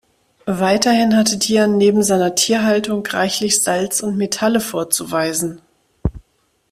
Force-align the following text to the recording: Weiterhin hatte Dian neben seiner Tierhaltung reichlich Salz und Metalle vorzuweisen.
Weiterhin 0.47 1.15
hatte 1.15 1.37
Dian 1.37 1.77
neben 1.77 2.01
seiner 2.01 2.33
Tierhaltung 2.33 3.05
reichlich 3.05 3.61
Salz 3.61 3.99
und 4.01 4.17
Metalle 4.17 4.59
vorzuweisen. 4.59 5.61